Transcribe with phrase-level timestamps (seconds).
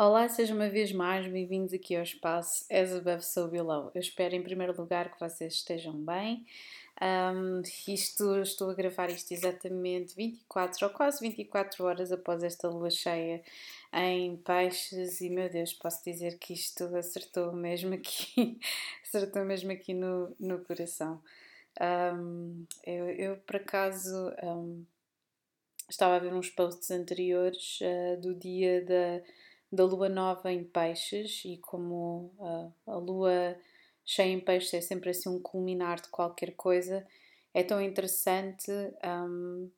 [0.00, 3.90] Olá, sejam uma vez mais bem-vindos aqui ao espaço As Above So Below.
[3.92, 6.46] Eu espero em primeiro lugar que vocês estejam bem.
[7.02, 12.90] Um, isto, estou a gravar isto exatamente 24 ou quase 24 horas após esta lua
[12.90, 13.42] cheia
[13.92, 18.60] em peixes e meu Deus, posso dizer que isto acertou mesmo aqui,
[19.02, 21.20] acertou mesmo aqui no, no coração.
[22.14, 24.84] Um, eu, eu, por acaso um,
[25.90, 29.20] estava a ver uns posts anteriores uh, do dia da
[29.70, 33.56] da lua nova em peixes e como uh, a lua
[34.04, 37.06] cheia em peixes é sempre assim um culminar de qualquer coisa,
[37.52, 38.70] é tão interessante
[39.04, 39.70] um,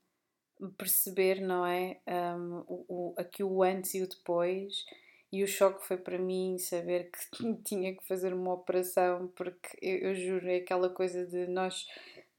[0.77, 1.99] perceber, não é?
[2.07, 4.85] Um, o, o, aqui o antes e o depois.
[5.33, 10.11] E o choque foi para mim saber que tinha que fazer uma operação, porque eu,
[10.11, 11.87] eu juro, é aquela coisa de nós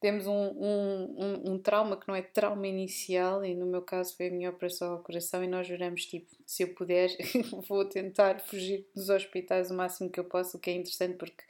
[0.01, 4.17] temos um, um, um, um, trauma que não é trauma inicial, e no meu caso
[4.17, 7.09] foi a minha operação ao coração, e nós juramos, tipo, se eu puder,
[7.69, 11.43] vou tentar fugir dos hospitais o máximo que eu posso, o que é interessante porque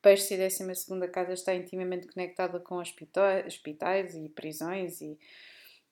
[0.00, 5.18] Peixe e 12 casa está intimamente conectada com hospitais, e prisões e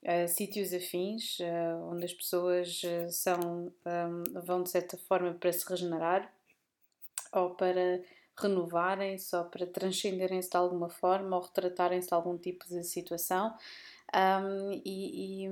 [0.03, 5.53] uh, sítios afins, uh, onde as pessoas uh, são, um, vão de certa forma para
[5.53, 6.33] se regenerar
[7.35, 8.01] ou para
[8.41, 13.55] renovarem-se ou para transcenderem-se de alguma forma ou retratarem-se de algum tipo de situação.
[14.15, 15.47] Um, e,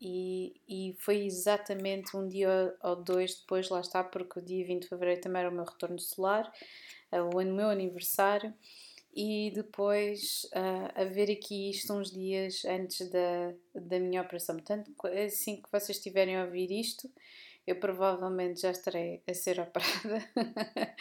[0.00, 4.82] e, e, foi exatamente um dia ou dois depois, lá está, porque o dia 20
[4.82, 6.50] de fevereiro também era o meu retorno solar,
[7.12, 8.54] uh, o meu aniversário,
[9.14, 14.56] e depois uh, a ver aqui isto uns dias antes da, da minha operação.
[14.56, 14.90] Portanto,
[15.26, 17.10] assim que vocês estiverem a ouvir isto,
[17.70, 20.28] eu provavelmente já estarei a ser operada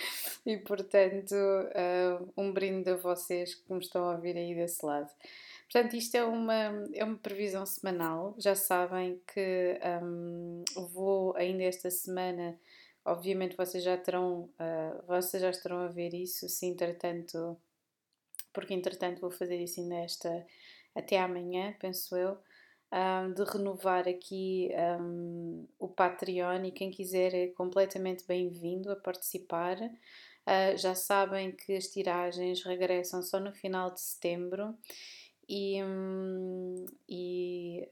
[0.46, 5.10] e portanto uh, um brinde a vocês que me estão a ouvir aí desse lado.
[5.72, 8.36] Portanto, isto é uma, é uma previsão semanal.
[8.38, 12.60] Já sabem que um, vou ainda esta semana,
[13.04, 17.58] obviamente vocês já terão, uh, vocês já estarão a ver isso, se entretanto,
[18.54, 20.46] porque entretanto vou fazer isso ainda esta,
[20.94, 22.38] até amanhã, penso eu
[22.92, 24.70] um, de renovar aqui
[25.00, 29.78] um, o Patreon e quem quiser é completamente bem-vindo a participar.
[29.80, 34.76] Uh, já sabem que as tiragens regressam só no final de setembro
[35.48, 37.88] e, um, e,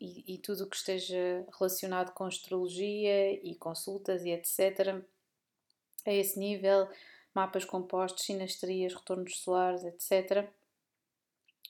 [0.00, 5.02] e, e tudo o que esteja relacionado com astrologia e consultas e etc.
[6.04, 6.88] A esse nível,
[7.34, 10.50] mapas compostos, sinastrias, retornos solares, etc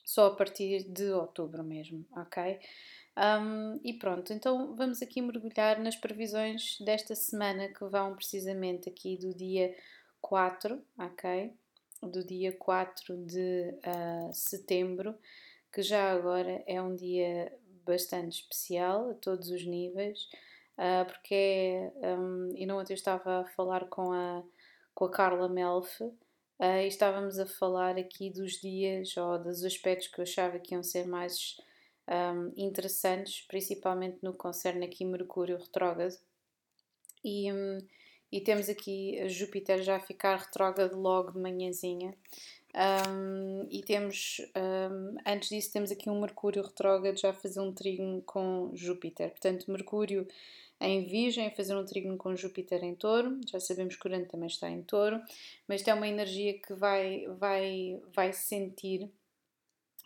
[0.03, 2.59] só a partir de outubro mesmo, ok?
[3.15, 9.17] Um, e pronto, então vamos aqui mergulhar nas previsões desta semana que vão precisamente aqui
[9.17, 9.75] do dia
[10.19, 11.53] 4, ok?
[12.01, 15.15] Do dia 4 de uh, setembro,
[15.71, 17.53] que já agora é um dia
[17.85, 20.27] bastante especial a todos os níveis,
[20.77, 21.35] uh, porque
[22.01, 24.43] é, um, e não ontem eu estava a falar com a,
[24.95, 26.01] com a Carla Melf,
[26.59, 30.73] Uh, e estávamos a falar aqui dos dias ou dos aspectos que eu achava que
[30.73, 31.57] iam ser mais
[32.07, 36.15] um, interessantes, principalmente no que concerne aqui Mercúrio retrógrado.
[37.23, 37.77] E, um,
[38.31, 42.15] e temos aqui Júpiter já a ficar retrógrado logo de manhãzinha.
[42.75, 47.71] Um, e temos, um, antes disso, temos aqui um Mercúrio retrógrado já a fazer um
[47.71, 49.29] trígono com Júpiter.
[49.29, 50.27] Portanto, Mercúrio
[50.81, 53.39] em Virgem, fazer um trígono com Júpiter em Touro.
[53.47, 55.21] Já sabemos que Urano também está em Touro,
[55.67, 59.09] mas é uma energia que vai, vai, vai sentir,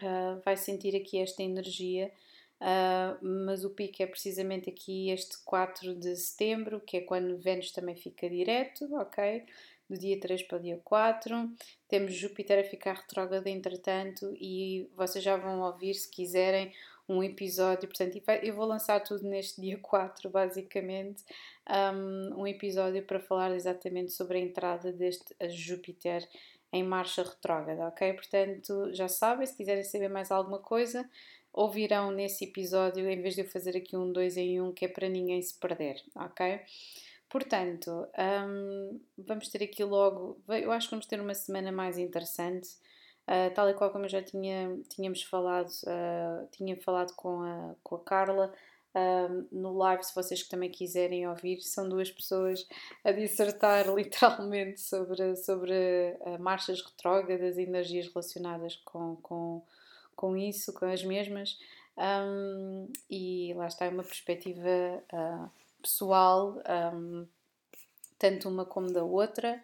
[0.02, 2.12] uh, vai sentir aqui esta energia.
[2.60, 7.72] Uh, mas o pico é precisamente aqui este 4 de setembro, que é quando Vênus
[7.72, 9.46] também fica direto, ok?
[9.90, 11.50] Do dia 3 para o dia 4.
[11.88, 16.74] Temos Júpiter a ficar retrógrado entretanto, e vocês já vão ouvir, se quiserem,
[17.10, 21.24] um episódio, portanto, eu vou lançar tudo neste dia 4, basicamente,
[21.70, 26.28] um, um episódio para falar exatamente sobre a entrada deste Júpiter
[26.72, 28.12] em marcha retrógrada, ok?
[28.12, 31.10] Portanto, já sabem, se quiserem saber mais alguma coisa,
[31.54, 34.84] ouvirão nesse episódio, em vez de eu fazer aqui um 2 em 1, um, que
[34.84, 36.60] é para ninguém se perder, ok?
[37.30, 38.08] Portanto,
[38.48, 42.70] um, vamos ter aqui logo, eu acho que vamos ter uma semana mais interessante.
[43.28, 47.76] Uh, tal e qual como eu já tinha, tínhamos falado, uh, tinha falado com a,
[47.84, 48.54] com a Carla
[48.96, 52.66] uh, no live, se vocês que também quiserem ouvir, são duas pessoas
[53.04, 59.62] a dissertar literalmente sobre, sobre marchas retrógradas e energias relacionadas com, com,
[60.16, 61.60] com isso, com as mesmas.
[61.98, 64.70] Um, e lá está, é uma perspectiva
[65.82, 66.62] pessoal,
[66.94, 67.28] um,
[68.18, 69.64] tanto uma como da outra.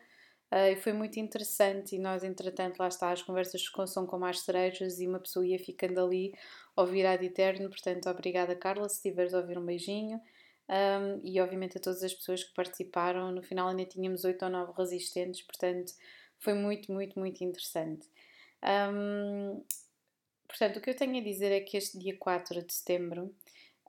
[0.52, 1.96] Uh, e foi muito interessante.
[1.96, 5.60] E nós, entretanto, lá está, as conversas são com mais cerejas e uma pessoa ia
[5.60, 6.34] ficando ali
[6.76, 7.70] ao virar de eterno.
[7.70, 8.88] Portanto, obrigada, Carla.
[8.90, 10.22] Se tiveres a ouvir um beijinho.
[10.70, 13.32] um, e obviamente a todas as pessoas que participaram.
[13.32, 15.94] No final ainda tínhamos oito ou nove resistentes, portanto
[16.44, 18.08] foi muito, muito, muito interessante.
[18.64, 19.64] Um,
[20.48, 23.34] portanto, o que eu tenho a dizer é que este dia 4 de setembro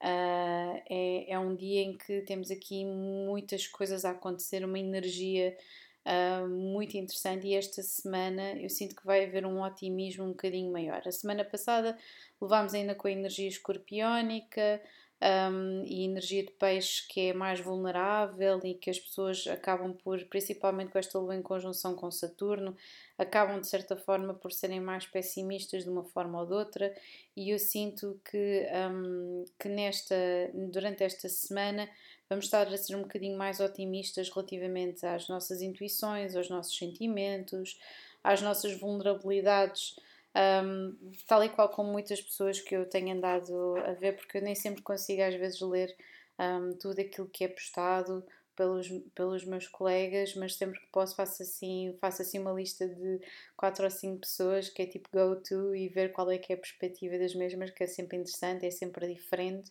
[0.05, 5.57] uh, é, é um dia em que temos aqui muitas coisas a acontecer, uma energia
[6.05, 10.71] uh, muito interessante e esta semana eu sinto que vai haver um otimismo um bocadinho
[10.71, 11.03] maior.
[11.07, 11.97] A semana passada
[12.41, 14.83] levámos ainda com a energia escorpiónica,
[15.25, 20.23] um, e energia de peixe que é mais vulnerável e que as pessoas acabam por,
[20.27, 22.77] principalmente com esta lua em conjunção com Saturno,
[23.17, 26.95] acabam de certa forma por serem mais pessimistas de uma forma ou de outra.
[27.35, 30.15] E eu sinto que, um, que nesta,
[30.53, 31.89] durante esta semana
[32.29, 37.79] vamos estar a ser um bocadinho mais otimistas relativamente às nossas intuições, aos nossos sentimentos,
[38.23, 39.97] às nossas vulnerabilidades
[40.37, 40.97] um,
[41.27, 44.55] tal e qual como muitas pessoas que eu tenho andado a ver, porque eu nem
[44.55, 45.95] sempre consigo às vezes ler
[46.39, 48.25] um, tudo aquilo que é postado
[48.57, 53.21] pelos, pelos meus colegas, mas sempre que posso faço assim, faço assim uma lista de
[53.57, 56.57] quatro ou cinco pessoas que é tipo go to e ver qual é que é
[56.57, 59.71] a perspectiva das mesmas, que é sempre interessante, é sempre diferente.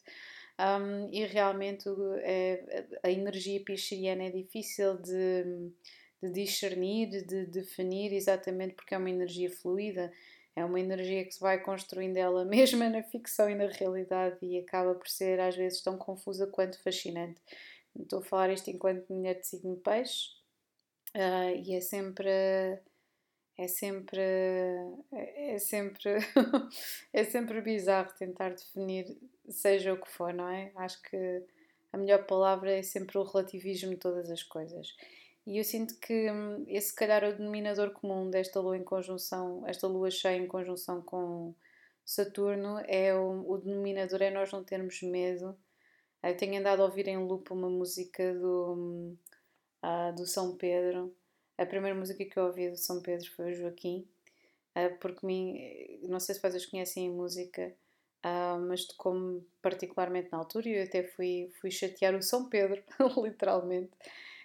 [0.60, 1.90] Um, e realmente
[2.22, 5.72] é, a energia pisciana é difícil de,
[6.22, 10.12] de discernir, de definir, exatamente porque é uma energia fluida
[10.56, 14.60] é uma energia que se vai construindo ela mesma na ficção e na realidade e
[14.60, 17.40] acaba por ser às vezes tão confusa quanto fascinante.
[17.96, 20.30] Estou a falar isto enquanto mulher de signo peixe
[21.16, 22.30] uh, e é sempre
[23.56, 24.22] é sempre
[25.12, 26.10] é sempre
[27.14, 29.06] é sempre bizarro tentar definir
[29.48, 30.72] seja o que for, não é?
[30.76, 31.44] Acho que
[31.92, 34.96] a melhor palavra é sempre o relativismo de todas as coisas.
[35.46, 38.84] E eu sinto que hum, esse, se calhar, é o denominador comum desta lua em
[38.84, 41.54] conjunção, esta lua cheia em conjunção com
[42.06, 45.58] Saturno, é o, o denominador é nós não termos medo.
[46.22, 49.18] Eu tenho andado a ouvir em loop uma música do,
[49.84, 51.14] uh, do São Pedro.
[51.58, 54.08] A primeira música que eu ouvi do São Pedro foi o Joaquim,
[54.78, 57.76] uh, porque não sei se vocês conhecem a música,
[58.26, 62.82] uh, mas tocou-me particularmente na altura e eu até fui, fui chatear o São Pedro,
[63.22, 63.92] literalmente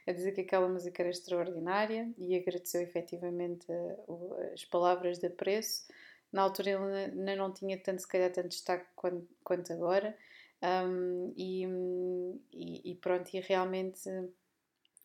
[0.09, 5.87] a dizer que aquela música era extraordinária e agradeceu efetivamente uh, as palavras de apreço.
[6.33, 10.17] Na altura ele ainda não tinha tanto, se calhar, tanto destaque quanto, quanto agora.
[10.63, 14.09] Um, e, e, pronto, e realmente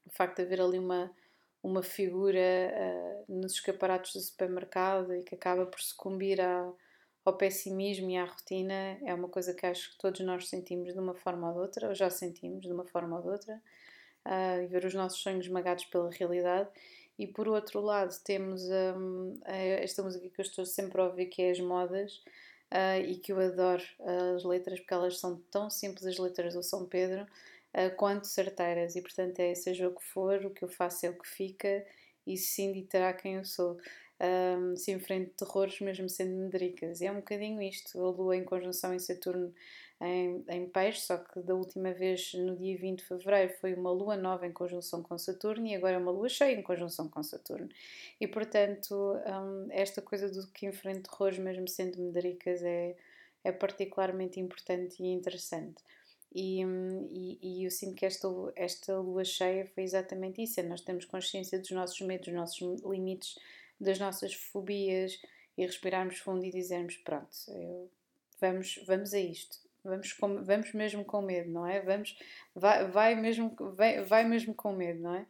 [0.05, 1.11] o facto de haver ali uma,
[1.61, 6.77] uma figura uh, nos escaparatos do supermercado e que acaba por sucumbir ao,
[7.25, 10.99] ao pessimismo e à rotina é uma coisa que acho que todos nós sentimos de
[10.99, 13.61] uma forma ou de outra, ou já sentimos de uma forma ou de outra
[14.25, 16.69] uh, e ver os nossos sonhos esmagados pela realidade.
[17.17, 18.63] E por outro lado, temos
[18.97, 22.23] um, esta música que eu estou sempre a ouvir, que é As Modas,
[22.73, 26.55] uh, e que eu adoro uh, as letras, porque elas são tão simples, as letras
[26.55, 28.95] do São Pedro, uh, quanto certeiras.
[28.95, 31.85] E portanto, é seja o que for, o que eu faço é o que fica,
[32.25, 33.77] e sim ditará quem eu sou.
[34.19, 37.01] Um, se enfrento terrores, mesmo sendo medricas.
[37.01, 37.99] É um bocadinho isto.
[37.99, 39.53] A Lua em conjunção em Saturno
[40.05, 43.91] em, em Peixe, só que da última vez, no dia 20 de fevereiro, foi uma
[43.91, 47.23] lua nova em conjunção com Saturno e agora é uma lua cheia em conjunção com
[47.23, 47.69] Saturno.
[48.19, 52.95] E portanto, um, esta coisa do que enfrente terrores, mesmo sendo medricas, é,
[53.43, 55.81] é particularmente importante e interessante.
[56.35, 60.63] E, hum, e, e, eu sinto que esta, esta lua cheia foi exatamente isso: é
[60.63, 63.37] nós temos consciência dos nossos medos, dos nossos limites,
[63.79, 65.21] das nossas fobias
[65.57, 67.89] e respirarmos fundo e dizermos: Pronto, eu,
[68.41, 71.81] vamos, vamos a isto vamos, com, vamos mesmo com medo, não é?
[71.81, 72.17] Vamos,
[72.55, 75.25] vai, vai, mesmo, vai, vai mesmo com medo, não é?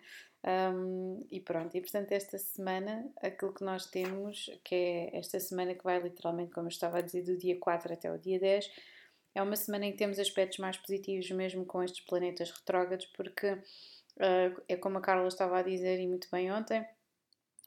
[0.45, 5.73] Um, e pronto, e portanto, esta semana, aquilo que nós temos, que é esta semana
[5.73, 8.69] que vai literalmente, como eu estava a dizer, do dia 4 até o dia 10,
[9.35, 13.51] é uma semana em que temos aspectos mais positivos, mesmo com estes planetas retrógrados, porque
[13.53, 16.85] uh, é como a Carla estava a dizer e muito bem ontem.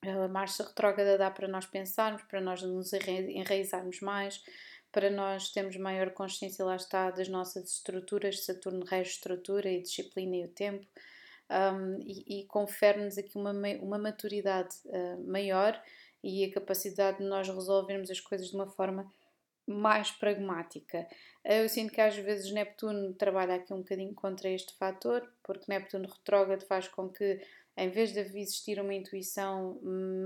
[0.03, 4.45] A marcha retrógrada dá para nós pensarmos, para nós nos enraizarmos mais,
[4.93, 10.37] para nós termos maior consciência, lá está, das nossas estruturas, Saturno rege estrutura e disciplina
[10.37, 10.87] e o tempo,
[11.51, 15.81] um, e, e confere-nos aqui uma, uma maturidade uh, maior
[16.23, 19.11] e a capacidade de nós resolvermos as coisas de uma forma
[19.67, 21.07] mais pragmática.
[21.45, 26.09] Eu sinto que às vezes Neptuno trabalha aqui um bocadinho contra este fator, porque Neptuno
[26.09, 27.41] retrógrado faz com que,
[27.77, 29.81] em vez de existir uma intuição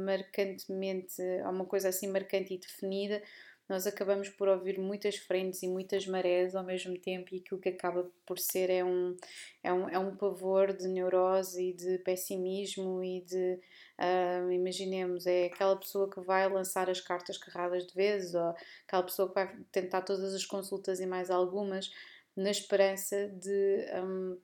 [0.04, 3.22] marcantemente, uma coisa assim marcante e definida,
[3.70, 7.68] nós acabamos por ouvir muitas frentes e muitas marés ao mesmo tempo e aquilo que
[7.68, 9.16] acaba por ser é um,
[9.62, 13.60] é um, é um pavor de neurose e de pessimismo e de,
[13.96, 18.52] uh, imaginemos, é aquela pessoa que vai lançar as cartas carradas de vezes ou
[18.88, 21.92] aquela pessoa que vai tentar todas as consultas e mais algumas
[22.36, 23.86] na esperança de.
[24.02, 24.36] Um,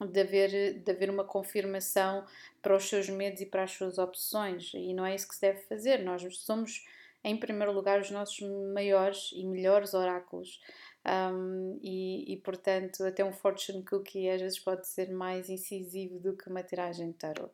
[0.00, 2.26] de haver, de haver uma confirmação
[2.60, 5.40] para os seus medos e para as suas opções, e não é isso que se
[5.40, 5.98] deve fazer.
[5.98, 6.84] Nós somos,
[7.24, 8.38] em primeiro lugar, os nossos
[8.72, 10.60] maiores e melhores oráculos.
[11.06, 16.34] Um, e, e, portanto, até um fortune cookie às vezes pode ser mais incisivo do
[16.34, 17.50] que uma tiragem de tarot.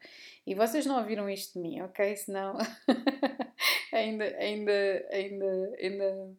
[0.46, 2.14] E vocês não ouviram isto de mim, ok?
[2.16, 2.56] Senão
[3.92, 6.30] ainda, ainda, ainda, ainda,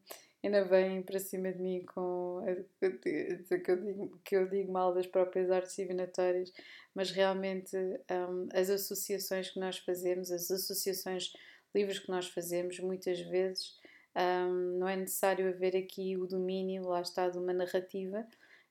[0.42, 2.46] ainda vêm para cima de mim com
[2.80, 6.54] que eu digo, que eu digo mal das próprias artes divinatórias,
[6.96, 11.34] mas realmente um, as associações que nós fazemos, as associações
[11.76, 13.80] livros que nós fazemos, muitas vezes
[14.16, 18.28] um, não é necessário haver aqui o domínio, lá está, de uma narrativa,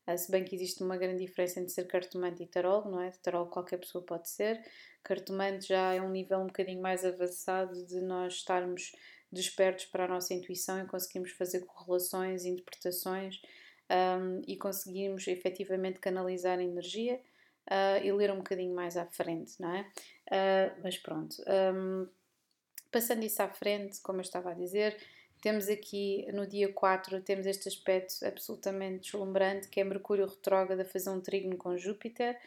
[0.06, 3.10] uh, se bem que existe uma grande diferença entre ser cartomante e tarólogo, não é?
[3.22, 4.62] Tarólogo qualquer pessoa pode ser,
[5.02, 8.92] cartomante já é um nível um bocadinho mais avançado de nós estarmos
[9.32, 13.40] despertos para a nossa intuição e conseguimos fazer correlações, interpretações
[13.90, 17.20] um, e conseguirmos efetivamente canalizar energia
[17.70, 19.80] uh, e ler um bocadinho mais à frente, não é?
[20.26, 21.36] Uh, mas pronto.
[21.74, 22.08] Um,
[22.90, 24.96] passando isso à frente, como eu estava a dizer,
[25.40, 30.84] temos aqui no dia 4, temos este aspecto absolutamente deslumbrante que é Mercúrio retrógrado a
[30.84, 32.38] fazer um trígono com Júpiter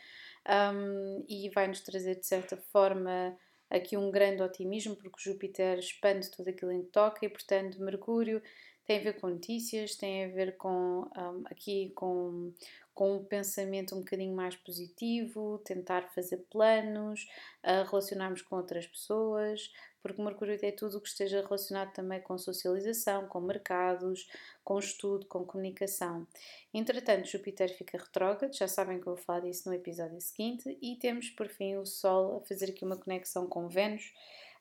[0.48, 3.36] um, e vai-nos trazer de certa forma
[3.70, 8.42] aqui um grande otimismo porque Júpiter expande tudo aquilo em que toca e portanto Mercúrio
[8.86, 12.52] tem a ver com notícias, tem a ver com um, aqui com,
[12.94, 17.28] com um pensamento um bocadinho mais positivo, tentar fazer planos,
[17.63, 19.72] uh, relacionarmos com outras pessoas,
[20.02, 24.30] porque Mercúrio é tudo o que esteja relacionado também com socialização, com mercados,
[24.62, 26.28] com estudo, com comunicação.
[26.74, 30.98] Entretanto, Júpiter fica retrógrado, já sabem que eu vou falar disso no episódio seguinte, e
[30.98, 34.13] temos por fim o Sol a fazer aqui uma conexão com Vênus,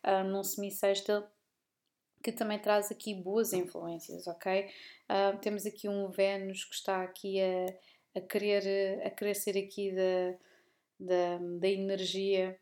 [0.05, 1.25] uh, num semissextil
[2.23, 4.67] que também traz aqui boas influências, ok?
[5.11, 9.93] Uh, temos aqui um Vênus que está aqui a, a, querer, a querer ser aqui
[9.93, 10.39] da,
[11.01, 12.59] da, da energia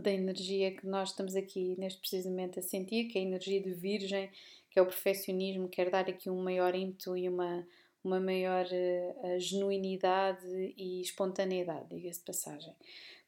[0.00, 3.72] da energia que nós estamos aqui neste precisamente a sentir, que é a energia de
[3.72, 4.28] virgem,
[4.68, 7.64] que é o perfeccionismo, quer dar aqui um maior ímpeto e uma,
[8.02, 12.74] uma maior uh, genuinidade e espontaneidade, diga-se de passagem.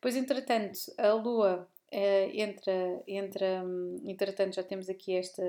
[0.00, 5.42] Pois, entretanto, a Lua uh, entra, entra, um, entretanto, já temos aqui esta,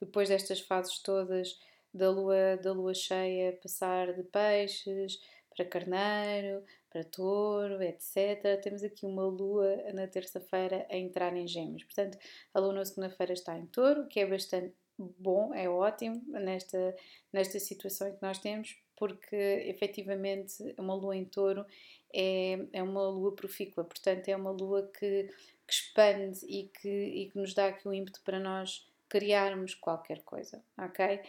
[0.00, 1.58] depois destas fases todas
[1.92, 5.20] da Lua, da lua cheia, passar de peixes
[5.54, 8.60] para carneiro, para touro, etc.
[8.62, 11.84] Temos aqui uma lua na terça-feira a entrar em gêmeos.
[11.84, 12.18] Portanto,
[12.54, 14.74] a lua na segunda-feira está em touro, que é bastante
[15.18, 16.94] bom, é ótimo nesta,
[17.32, 19.36] nesta situação que nós temos, porque
[19.66, 21.64] efetivamente uma lua em touro
[22.14, 25.28] é, é uma lua profícua, portanto, é uma lua que,
[25.66, 30.22] que expande e que, e que nos dá aqui o ímpeto para nós criarmos qualquer
[30.22, 31.20] coisa, ok?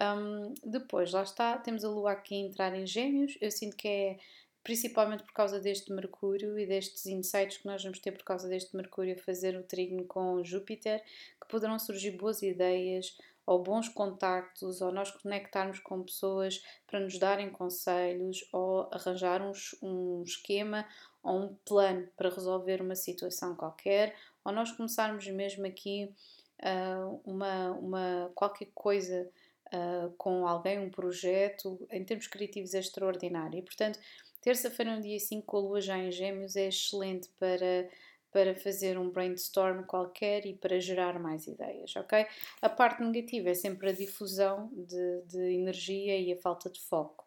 [0.00, 3.88] Um, depois, lá está, temos a lua aqui a entrar em gêmeos, eu sinto que
[3.88, 4.18] é
[4.62, 8.76] principalmente por causa deste Mercúrio e destes insights que nós vamos ter por causa deste
[8.76, 11.02] Mercúrio a fazer o trígono com Júpiter,
[11.40, 13.16] que poderão surgir boas ideias
[13.50, 19.50] ou bons contactos, ou nós conectarmos com pessoas para nos darem conselhos, ou arranjar um,
[19.82, 20.86] um esquema
[21.20, 24.14] ou um plano para resolver uma situação qualquer,
[24.44, 26.14] ou nós começarmos mesmo aqui
[26.62, 29.28] uh, uma, uma, qualquer coisa
[29.66, 33.58] uh, com alguém, um projeto, em termos criativos é extraordinário.
[33.58, 33.98] E, portanto,
[34.40, 37.86] Terça-feira, no dia 5, com a lua já em Gêmeos, é excelente para,
[38.32, 42.26] para fazer um brainstorm qualquer e para gerar mais ideias, ok?
[42.62, 47.26] A parte negativa é sempre a difusão de, de energia e a falta de foco.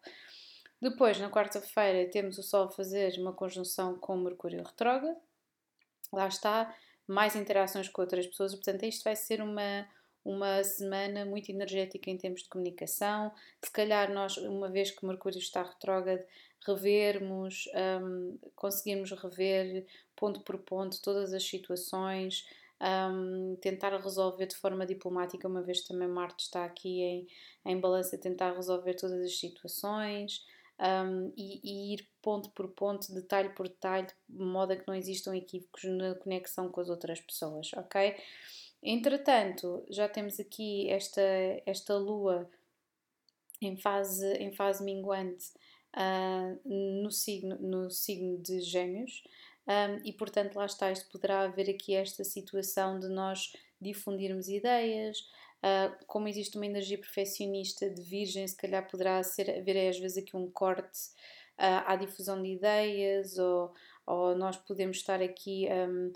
[0.80, 5.16] Depois, na quarta-feira, temos o Sol a fazer uma conjunção com Mercúrio retrógrado.
[6.12, 6.74] Lá está,
[7.06, 9.86] mais interações com outras pessoas, portanto, isto vai ser uma,
[10.24, 13.32] uma semana muito energética em termos de comunicação.
[13.62, 16.24] Se calhar, nós, uma vez que Mercúrio está retrógrado,
[16.66, 17.68] revermos,
[18.02, 22.46] um, conseguirmos rever ponto por ponto todas as situações,
[22.80, 27.26] um, tentar resolver de forma diplomática, uma vez também Marte está aqui em,
[27.66, 30.44] em balança, tentar resolver todas as situações.
[30.76, 34.94] Um, e, e, ir ponto por ponto, detalhe por detalhe, de modo a que não
[34.94, 38.16] existam equívocos na conexão com as outras pessoas, ok?
[38.84, 41.22] Entretanto, já temos aqui esta,
[41.64, 42.50] esta lua
[43.62, 45.46] em fase, em fase minguante
[45.96, 49.24] uh, no, signo, no signo de Gêmeos.
[49.66, 55.18] Um, e portanto, lá está, isto poderá haver aqui esta situação de nós difundirmos ideias.
[55.62, 60.18] Uh, como existe uma energia perfeccionista de Virgem, se calhar poderá ser, haver às vezes
[60.18, 61.08] aqui um corte
[61.58, 63.72] uh, à difusão de ideias, ou,
[64.06, 66.12] ou nós podemos estar aqui, um,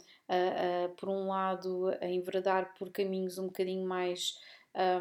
[0.96, 4.38] por um lado, a enveredar por caminhos um bocadinho mais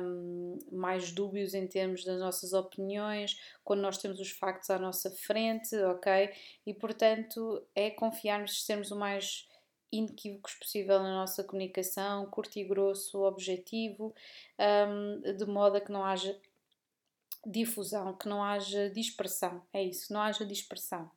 [0.02, 5.12] um, mais dúbios em termos das nossas opiniões, quando nós temos os factos à nossa
[5.12, 6.32] frente, ok?
[6.66, 9.48] E portanto é confiarmos, sermos o mais
[9.92, 14.14] inequívocos possível na nossa comunicação, curto e grosso, objetivo,
[14.60, 16.38] um, de modo a que não haja
[17.46, 19.62] difusão, que não haja dispersão.
[19.72, 21.10] É isso, não haja dispersão.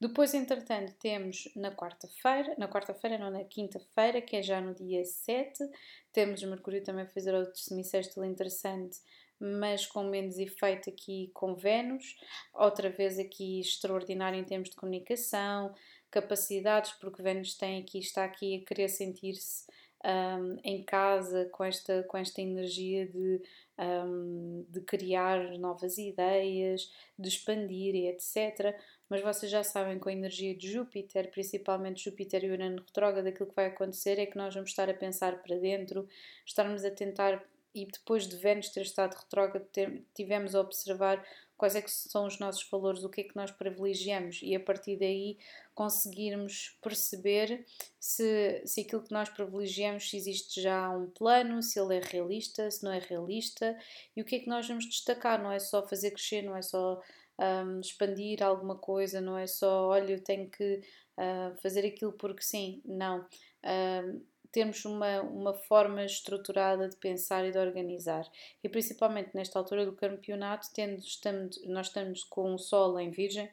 [0.00, 5.04] Depois, entretanto, temos na quarta-feira, na quarta-feira, não, na quinta-feira, que é já no dia
[5.04, 5.64] 7,
[6.12, 8.98] temos Mercúrio também a fazer outro semicéstil interessante,
[9.40, 12.16] mas com menos efeito aqui com Vênus,
[12.52, 15.74] outra vez aqui extraordinário em termos de comunicação,
[16.10, 19.66] capacidades, porque Vênus tem aqui, está aqui a querer sentir-se
[20.04, 23.40] um, em casa com esta, com esta energia de,
[23.78, 28.76] um, de criar novas ideias, de expandir e etc.
[29.08, 33.48] Mas vocês já sabem com a energia de Júpiter, principalmente Júpiter e Urano retrógrado, aquilo
[33.48, 36.06] que vai acontecer é que nós vamos estar a pensar para dentro,
[36.44, 37.42] estarmos a tentar
[37.74, 39.66] e depois de Vênus ter estado retrógrado,
[40.14, 41.24] tivemos a observar
[41.56, 44.60] quais é que são os nossos valores, o que é que nós privilegiamos e a
[44.60, 45.38] partir daí
[45.74, 47.64] conseguirmos perceber
[47.98, 52.70] se, se aquilo que nós privilegiamos, se existe já um plano, se ele é realista,
[52.70, 53.76] se não é realista
[54.16, 56.62] e o que é que nós vamos destacar, não é só fazer crescer, não é
[56.62, 57.00] só
[57.38, 60.80] um, expandir alguma coisa, não é só, olha, eu tenho que
[61.18, 63.20] uh, fazer aquilo porque sim, não.
[63.64, 68.24] Uh, termos uma, uma forma estruturada de pensar e de organizar.
[68.62, 73.50] E principalmente nesta altura do campeonato, tendo, estamos, nós estamos com o Sol em Virgem,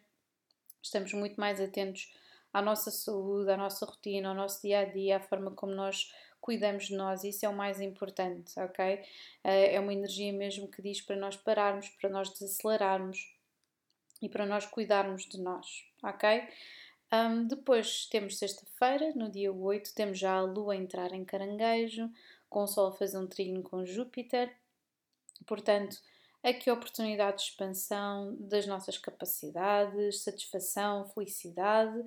[0.80, 2.14] estamos muito mais atentos
[2.54, 6.14] à nossa saúde, à nossa rotina, ao nosso dia a dia, à forma como nós
[6.40, 9.04] cuidamos de nós, isso é o mais importante, ok?
[9.44, 13.36] Eh, é uma energia mesmo que diz para nós pararmos, para nós desacelerarmos
[14.22, 15.66] e para nós cuidarmos de nós,
[16.04, 16.48] ok?
[17.14, 22.10] Um, depois temos sexta-feira, no dia 8, temos já a Lua a entrar em caranguejo,
[22.50, 24.56] com o Sol a fazer um trilho com Júpiter.
[25.46, 25.98] Portanto,
[26.42, 32.00] aqui a oportunidade de expansão das nossas capacidades, satisfação, felicidade,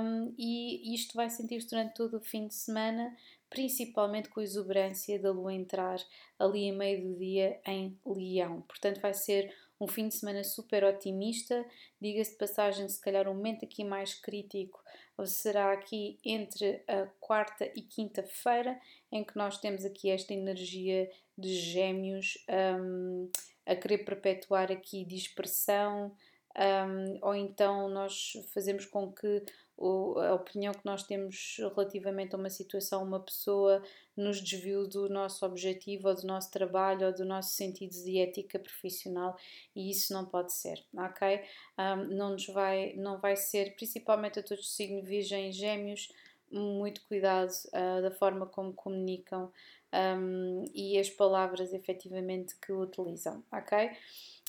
[0.00, 3.14] um, e isto vai sentir-se durante todo o fim de semana,
[3.50, 5.98] principalmente com a exuberância da Lua entrar
[6.38, 8.62] ali em meio do dia em Leão.
[8.62, 11.64] Portanto, vai ser um fim de semana super otimista.
[12.00, 14.82] Diga-se de passagem, se calhar o momento aqui mais crítico
[15.26, 18.78] será aqui entre a quarta e quinta-feira,
[19.10, 22.38] em que nós temos aqui esta energia de gêmeos
[22.80, 23.30] um,
[23.66, 26.14] a querer perpetuar aqui dispersão,
[26.56, 29.42] um, ou então nós fazemos com que
[29.78, 33.82] a opinião que nós temos relativamente a uma situação, uma pessoa,
[34.16, 38.58] nos desviou do nosso objetivo, ou do nosso trabalho, ou do nosso sentido de ética
[38.58, 39.36] profissional,
[39.74, 41.42] e isso não pode ser, ok?
[41.78, 46.08] Um, não nos vai, não vai ser, principalmente a todos os signos virgem gêmeos,
[46.50, 49.50] muito cuidado uh, da forma como comunicam
[49.92, 53.90] um, e as palavras efetivamente que utilizam, ok?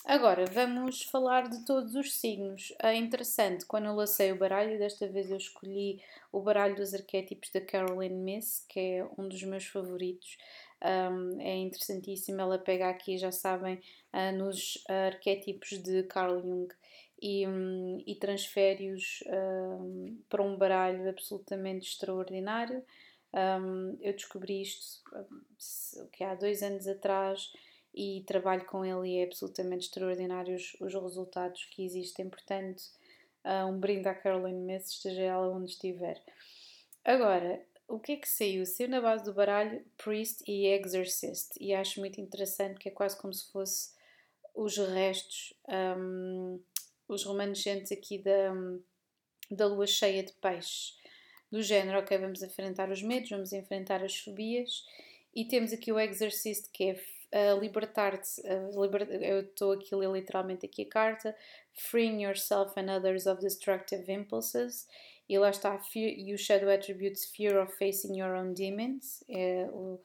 [0.06, 2.74] Agora vamos falar de todos os signos.
[2.78, 5.98] É interessante, quando eu lacei o baralho, desta vez eu escolhi
[6.30, 10.36] o baralho dos arquétipos da Caroline Miss, que é um dos meus favoritos.
[10.82, 13.80] Um, é interessantíssimo, ela pega aqui, já sabem,
[14.12, 16.68] uh, nos arquétipos de Carl Jung
[17.22, 22.84] e, um, e transfere-os um, para um baralho absolutamente extraordinário.
[24.02, 25.02] eu descobri isto
[26.12, 27.50] que há dois anos atrás
[27.94, 32.28] e trabalho com ele e é absolutamente extraordinário os, os resultados que existem.
[32.28, 32.82] Portanto,
[33.44, 36.20] uh, um brinde à Caroline Miss, esteja ela onde estiver.
[37.04, 38.64] Agora, o que é que saiu?
[38.66, 43.16] Saiu na base do baralho Priest e Exorcist e acho muito interessante que é quase
[43.20, 43.92] como se fosse
[44.54, 45.52] os restos,
[45.98, 46.60] um,
[47.08, 48.52] os remanescentes aqui da,
[49.50, 50.98] da lua cheia de peixes.
[51.50, 54.84] Do género, ok, vamos enfrentar os medos, vamos enfrentar as fobias
[55.34, 56.94] e temos aqui o Exorcist que é
[57.60, 58.42] libertar-te.
[58.76, 59.08] Liber...
[59.22, 61.36] Eu estou aqui a ler literalmente aqui a carta.
[61.72, 64.86] Freeing yourself and others of destructive impulses.
[65.28, 69.24] E lá está, fear, you shadow attributes fear of facing your own demons.
[69.28, 69.98] É, o,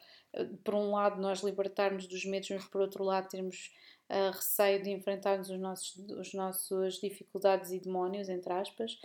[0.63, 3.71] por um lado, nós libertarmos dos medos, mas por outro lado, termos
[4.09, 8.97] uh, receio de enfrentarmos os nossos, os nossas dificuldades e demónios, entre aspas.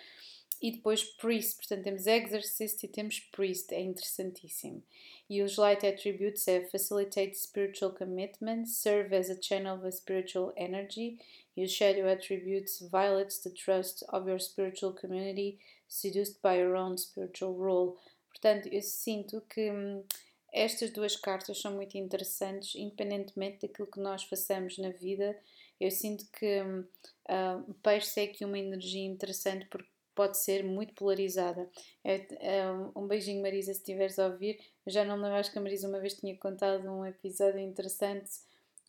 [0.64, 4.82] E depois priest, portanto temos exorcist e temos priest, é interessantíssimo.
[5.28, 10.54] E os light attributes é facilitate spiritual commitment, serve as a channel of a spiritual
[10.56, 11.18] energy.
[11.54, 16.96] E os shadow attributes violates the trust of your spiritual community, seduced by your own
[16.96, 17.98] spiritual role.
[18.30, 20.02] Portanto, eu sinto que hum,
[20.50, 25.38] estas duas cartas são muito interessantes, independentemente daquilo que nós façamos na vida.
[25.78, 26.86] Eu sinto que hum,
[27.28, 31.68] uh, peixe é aqui uma energia interessante porque pode ser muito polarizada.
[32.02, 34.58] É, é, um beijinho, Marisa, se estiveres a ouvir.
[34.86, 38.30] Já não me lembro, acho que a Marisa uma vez tinha contado um episódio interessante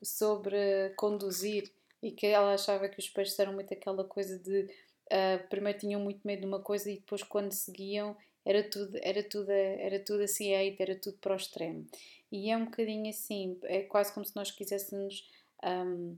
[0.02, 4.70] sobre conduzir e que ela achava que os peixes eram muito aquela coisa de
[5.06, 9.24] uh, primeiro tinham muito medo de uma coisa e depois quando seguiam era tudo, era
[9.24, 11.88] tudo, era tudo assim, era tudo para o extremo.
[12.32, 15.28] E é um bocadinho assim, é quase como se nós quiséssemos
[15.64, 16.16] um,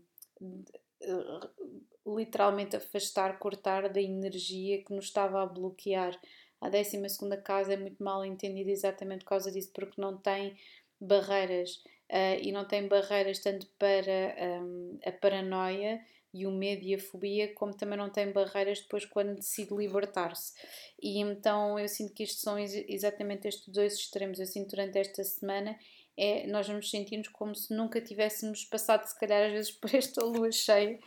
[2.07, 6.17] literalmente afastar, cortar da energia que nos estava a bloquear.
[6.59, 6.99] A 12
[7.43, 10.55] casa é muito mal entendida exatamente por causa disso, porque não tem
[10.99, 11.75] barreiras
[12.11, 16.01] uh, e não tem barreiras tanto para um, a paranoia
[16.33, 20.53] e o medo e a fobia, como também não tem barreiras depois quando decide libertar-se.
[21.01, 24.39] E então eu sinto que isto são exatamente estes dois extremos.
[24.39, 25.77] Eu sinto durante esta semana
[26.17, 30.23] é, nós vamos sentir-nos como se nunca tivéssemos passado, se calhar, às vezes por esta
[30.25, 30.97] lua cheia,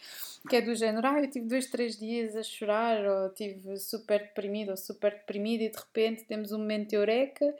[0.48, 4.20] que é do género, ah, eu tive dois, três dias a chorar, ou tive super
[4.20, 7.54] deprimido, ou super deprimida, e de repente temos um momento de eureka,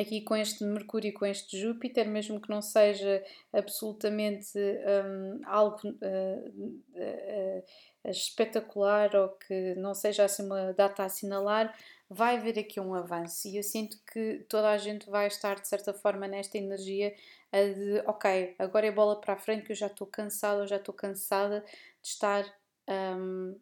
[0.00, 5.80] aqui com este Mercúrio e com este Júpiter, mesmo que não seja absolutamente um, algo
[5.86, 7.58] uh, uh,
[8.04, 11.76] uh, espetacular ou que não seja assim uma data a assinalar,
[12.12, 15.68] vai haver aqui um avanço e eu sinto que toda a gente vai estar de
[15.68, 17.14] certa forma nesta energia
[17.52, 20.76] de ok, agora é bola para a frente que eu já estou cansada, eu já
[20.76, 21.60] estou cansada
[22.02, 22.44] de estar
[22.88, 23.56] um,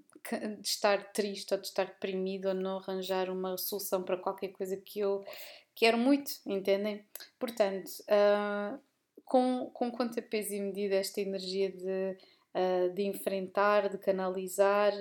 [0.61, 4.77] de estar triste ou de estar deprimido ou não arranjar uma solução para qualquer coisa
[4.77, 5.25] que eu
[5.75, 7.05] quero muito, entendem?
[7.39, 8.79] Portanto, uh,
[9.25, 12.17] com, com quanto peso e medida esta energia de,
[12.55, 14.93] uh, de enfrentar, de canalizar,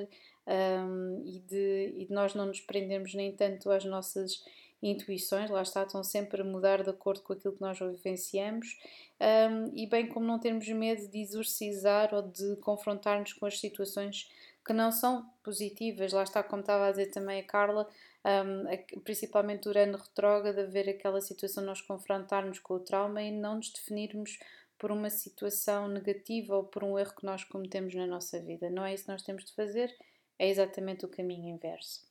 [0.50, 4.44] um, e, de, e de nós não nos prendermos nem tanto às nossas
[4.82, 8.80] intuições, lá está, estão sempre a mudar de acordo com aquilo que nós vivenciamos,
[9.20, 14.30] um, e bem como não termos medo de exorcizar ou de confrontar-nos com as situações
[14.66, 17.88] que não são positivas, lá está, como estava a dizer também a Carla,
[18.26, 23.72] um, principalmente durante retrógrado, haver aquela situação nós confrontarmos com o trauma e não nos
[23.72, 24.38] definirmos
[24.78, 28.70] por uma situação negativa ou por um erro que nós cometemos na nossa vida.
[28.70, 29.94] Não é isso que nós temos de fazer,
[30.40, 32.02] é exatamente o caminho inverso.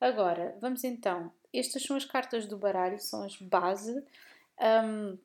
[0.00, 1.30] Agora, vamos então.
[1.52, 4.02] Estas são as cartas do baralho, são as base.
[4.60, 5.16] Um,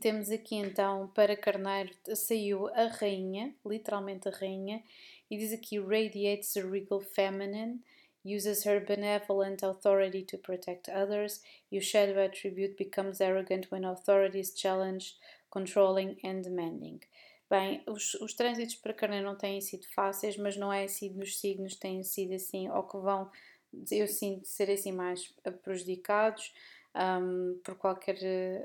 [0.00, 4.82] temos aqui então para Carneiro saiu a rainha, literalmente a rainha,
[5.30, 7.80] e diz aqui radiates a regal feminine,
[8.24, 11.42] uses her benevolent authority to protect others.
[11.72, 15.16] Your shadow attribute becomes arrogant when authority is challenged,
[15.50, 17.00] controlling and demanding.
[17.50, 21.38] Bem, os, os trânsitos para Carneiro não têm sido fáceis, mas não é assim nos
[21.38, 23.30] signos, têm sido assim, ou que vão,
[23.90, 26.52] eu sinto, ser assim mais prejudicados
[26.94, 28.16] um, por qualquer.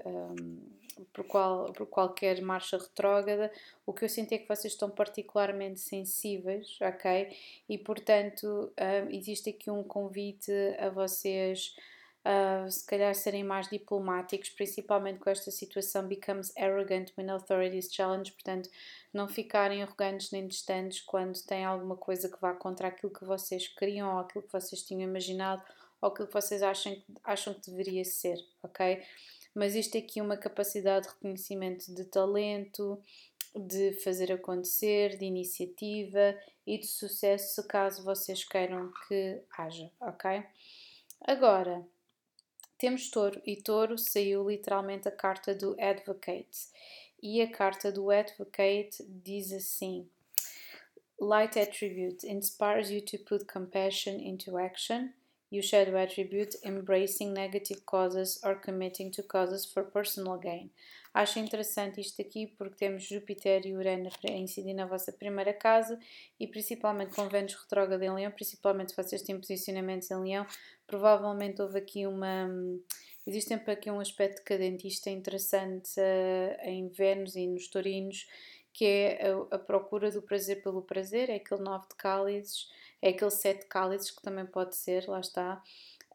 [0.06, 3.52] Um, por, qual, por qualquer marcha retrógrada,
[3.84, 7.36] o que eu sinto é que vocês estão particularmente sensíveis, ok?
[7.68, 11.76] E portanto, um, existe aqui um convite a vocês
[12.26, 17.94] uh, se calhar serem mais diplomáticos, principalmente com esta situação becomes arrogant when authority is
[17.94, 18.70] challenged, portanto,
[19.14, 23.68] não ficarem arrogantes nem distantes quando tem alguma coisa que vá contra aquilo que vocês
[23.68, 25.64] queriam ou aquilo que vocês tinham imaginado
[26.02, 29.02] ou aquilo que vocês acham, acham que deveria ser, ok?
[29.56, 33.00] Mas isto aqui é uma capacidade de reconhecimento de talento,
[33.56, 40.44] de fazer acontecer, de iniciativa e de sucesso, caso vocês queiram que haja, ok?
[41.22, 41.86] Agora,
[42.84, 46.68] temos touro e touro saiu literalmente a carta do Advocate.
[47.22, 50.06] E a carta do Advocate diz assim:
[51.18, 55.14] Light attribute inspires you to put compassion into action.
[55.50, 60.70] You shadow attribute embracing negative causes or committing to causes for personal gain.
[61.14, 66.00] Acho interessante isto aqui porque temos Júpiter e Urano a incidir na vossa primeira casa
[66.40, 70.48] e principalmente com Vênus retrógrado em Leão, principalmente se vocês têm posicionamentos em Leão,
[70.88, 72.50] provavelmente houve aqui uma.
[73.28, 78.28] Existe sempre aqui um aspecto decadentista interessante uh, em Vênus e nos Taurinos,
[78.74, 82.70] que é a, a, procura do prazer pelo prazer, é aquele nove de cálices,
[83.02, 85.62] é aquele sete de cálices que também pode ser, lá está.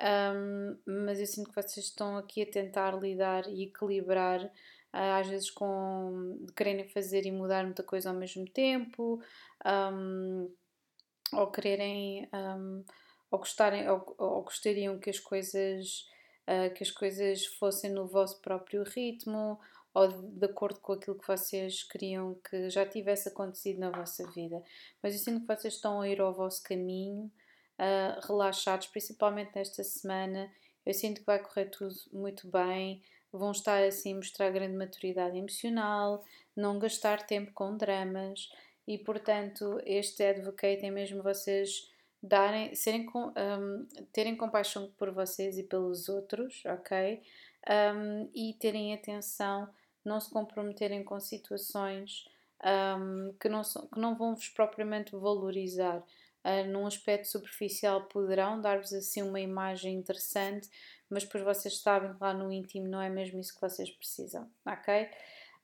[0.00, 4.50] Um, mas eu sinto que vocês estão aqui a tentar lidar e equilibrar,
[4.92, 9.20] às vezes com quererem fazer e mudar muita coisa ao mesmo tempo,
[9.64, 10.50] um,
[11.32, 12.28] ou quererem.
[12.32, 12.84] Um,
[13.30, 16.06] ou, gostarem, ou, ou gostariam que as coisas
[16.48, 19.60] uh, que as coisas fossem no vosso próprio ritmo
[19.92, 24.26] ou de, de, acordo com aquilo que vocês queriam que já tivesse acontecido na vossa
[24.30, 24.62] vida.
[25.02, 27.30] Mas eu sinto que vocês estão a ir ao vosso caminho,
[27.78, 30.50] uh, relaxados, principalmente nesta semana.
[30.84, 33.02] Eu sinto que vai correr tudo muito bem.
[33.32, 36.24] Vão estar assim, mostrar grande maturidade emocional,
[36.56, 38.50] não gastar tempo com dramas
[38.86, 41.90] e, portanto, este advocate é mesmo vocês
[42.22, 47.22] darem, serem, um, terem compaixão por vocês e pelos outros, ok?
[47.68, 49.68] Um, e terem atenção,
[50.04, 52.24] não se comprometerem com situações
[52.64, 56.02] um, que, não são, que não vão vos propriamente valorizar.
[56.44, 60.70] Uh, num aspecto superficial poderão dar-vos assim uma imagem interessante,
[61.10, 65.08] mas depois vocês sabem lá no íntimo não é mesmo isso que vocês precisam, ok?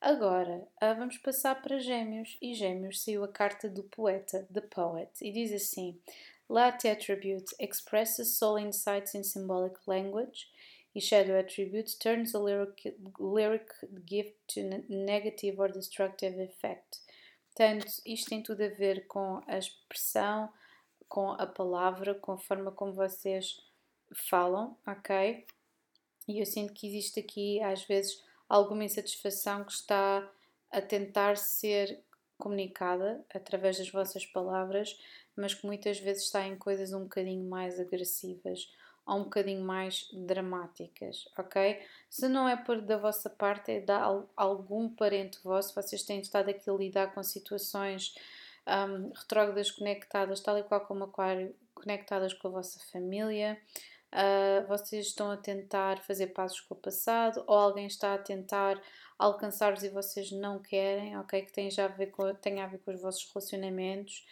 [0.01, 5.11] Agora, uh, vamos passar para Gêmeos, e Gêmeos saiu a carta do poeta, The Poet,
[5.21, 5.99] e diz assim:
[6.47, 10.47] Light attribute expresses soul insights in symbolic language.
[10.93, 13.69] E shadow attribute turns a lyric, lyric
[14.05, 17.01] gift to negative or destructive effect.
[17.49, 20.49] Portanto, isto tem tudo a ver com a expressão,
[21.09, 23.57] com a palavra, com a forma como vocês
[24.13, 25.45] falam, ok?
[26.27, 30.29] E eu sinto que existe aqui, às vezes, alguma insatisfação que está
[30.71, 32.03] a tentar ser
[32.37, 34.99] comunicada através das vossas palavras,
[35.35, 38.71] mas que muitas vezes está em coisas um bocadinho mais agressivas
[39.05, 41.79] ou um bocadinho mais dramáticas, ok?
[42.09, 44.01] Se não é por da vossa parte, é da
[44.35, 48.15] algum parente vosso, vocês têm estado aqui a lidar com situações
[48.67, 53.61] um, retrógradas conectadas, tal e qual como Aquário, conectadas com a vossa família.
[54.15, 58.81] Uh, vocês estão a tentar fazer passos com o passado, ou alguém está a tentar
[59.19, 61.41] alcançar-vos e vocês não querem, ok?
[61.41, 64.25] Que tem já a ver com, tem a ver com os vossos relacionamentos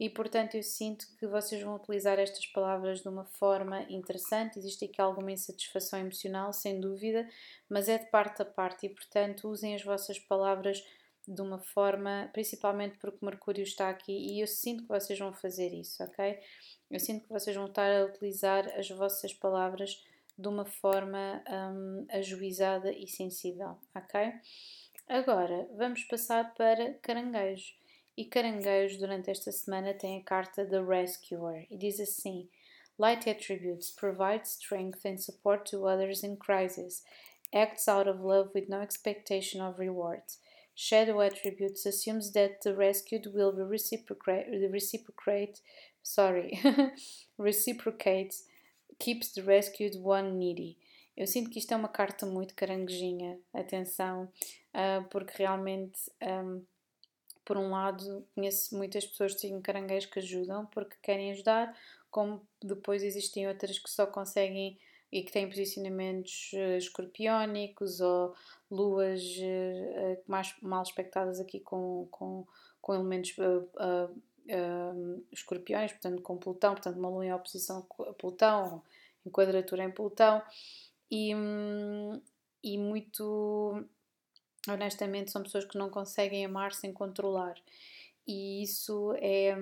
[0.00, 4.58] e portanto eu sinto que vocês vão utilizar estas palavras de uma forma interessante.
[4.58, 7.28] Existe aqui alguma insatisfação emocional, sem dúvida,
[7.68, 10.84] mas é de parte a parte e portanto usem as vossas palavras
[11.26, 15.74] de uma forma, principalmente porque Mercúrio está aqui e eu sinto que vocês vão fazer
[15.74, 16.38] isso, ok?
[16.90, 20.02] Eu sinto que vocês vão estar a utilizar as vossas palavras
[20.38, 24.32] de uma forma um, ajuizada e sensível, ok?
[25.08, 27.74] Agora vamos passar para caranguejo.
[28.16, 32.48] E caranguejo durante esta semana tem a carta The Rescuer e diz assim:
[32.98, 37.04] Light attributes provide strength and support to others in crisis,
[37.54, 40.22] acts out of love with no expectation of reward.
[40.74, 45.60] Shadow attributes assumes that the rescued will reciprocate, reciprocate
[46.08, 46.58] sorry,
[47.38, 48.34] reciprocate,
[48.98, 50.78] keeps the rescued one needy.
[51.16, 54.24] Eu sinto que isto é uma carta muito caranguejinha, atenção,
[54.74, 56.62] uh, porque realmente um,
[57.44, 61.76] por um lado, conheço muitas pessoas de signo caranguejo que ajudam porque querem ajudar,
[62.10, 64.78] como depois existem outras que só conseguem
[65.10, 68.34] e que têm posicionamentos uh, escorpiónicos ou
[68.70, 72.46] luas uh, mais mal expectadas aqui com, com,
[72.80, 74.22] com elementos uh,
[75.32, 78.82] escorpiões, portanto com Plutão, portanto uma lua em oposição a Plutão,
[79.26, 80.42] em quadratura em Plutão,
[81.10, 82.20] e, um,
[82.62, 83.84] e muito
[84.68, 87.54] honestamente, são pessoas que não conseguem amar sem controlar.
[88.26, 89.56] E isso é,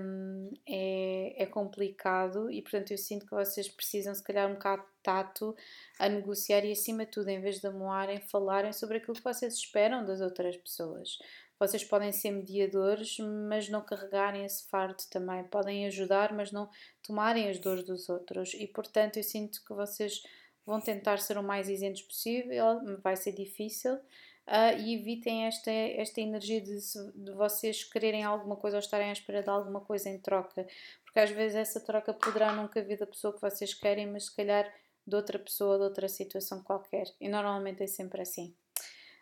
[0.66, 4.88] é, é complicado, e portanto eu sinto que vocês precisam, se calhar, um bocado de
[5.04, 5.54] tato
[6.00, 9.54] a negociar e, acima de tudo, em vez de amoarem, falarem sobre aquilo que vocês
[9.54, 11.16] esperam das outras pessoas.
[11.58, 13.16] Vocês podem ser mediadores,
[13.48, 15.44] mas não carregarem esse fardo também.
[15.44, 16.68] Podem ajudar, mas não
[17.02, 18.52] tomarem as dores dos outros.
[18.54, 20.22] E portanto, eu sinto que vocês
[20.66, 26.20] vão tentar ser o mais isentos possível, vai ser difícil, uh, e evitem esta, esta
[26.20, 26.76] energia de,
[27.14, 30.66] de vocês quererem alguma coisa ou estarem à espera de alguma coisa em troca,
[31.04, 34.34] porque às vezes essa troca poderá nunca vir da pessoa que vocês querem, mas se
[34.34, 34.70] calhar
[35.06, 38.52] de outra pessoa, de outra situação qualquer, e normalmente é sempre assim.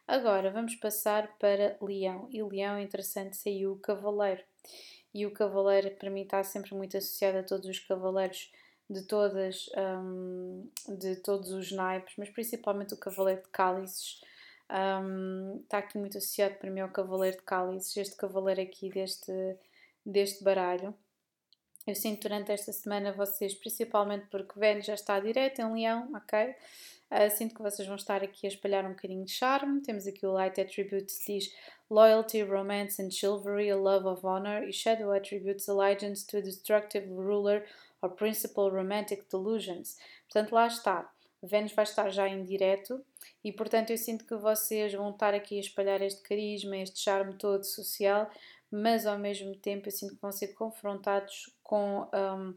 [0.06, 4.42] Agora vamos passar para Leão, e Leão, interessante, saiu o Cavaleiro.
[5.14, 8.52] E o Cavaleiro para mim está sempre muito associado a todos os cavaleiros
[8.88, 14.20] de todas um, de todos os naipes, mas principalmente o Cavaleiro de Cálices,
[14.70, 19.32] um, está aqui muito associado para mim ao Cavaleiro de Cálices, este cavaleiro aqui deste,
[20.04, 20.94] deste baralho.
[21.86, 26.54] Eu sinto durante esta semana vocês, principalmente porque Vênus já está direto em Leão, ok?
[27.14, 29.80] Uh, sinto que vocês vão estar aqui a espalhar um bocadinho de charme.
[29.82, 31.48] Temos aqui o Light Attributes diz
[31.88, 34.64] Loyalty, Romance and Chivalry, a Love of Honor.
[34.68, 37.64] E Shadow Attributes Allegiance to a Destructive Ruler
[38.02, 39.96] or Principal Romantic Delusions.
[40.28, 41.08] Portanto, lá está.
[41.40, 43.00] Vênus vai estar já em direto
[43.44, 47.34] e, portanto, eu sinto que vocês vão estar aqui a espalhar este carisma, este charme
[47.34, 48.28] todo social,
[48.70, 52.54] mas ao mesmo tempo eu sinto que vão ser confrontados com, um,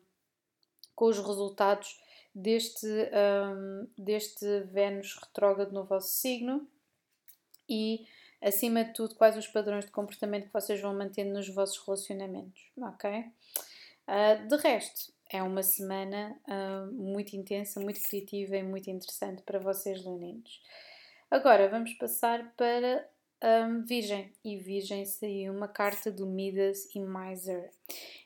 [0.95, 1.99] com os resultados
[2.37, 6.67] deste, um, deste Vênus retrógrado no vosso signo
[7.67, 8.05] e,
[8.39, 12.71] acima de tudo, quais os padrões de comportamento que vocês vão mantendo nos vossos relacionamentos,
[12.77, 13.25] ok?
[14.07, 19.57] Uh, de resto, é uma semana uh, muito intensa, muito criativa e muito interessante para
[19.57, 20.61] vocês, leoninos.
[21.31, 23.05] Agora vamos passar para
[23.43, 24.31] um, Virgem.
[24.45, 27.71] E Virgem saiu uma carta do Midas e Miser.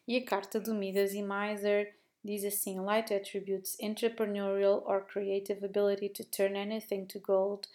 [0.08, 6.10] E a carta do Midas e Miser diz assim: Light attributes entrepreneurial or creative ability
[6.10, 7.68] to turn anything to gold,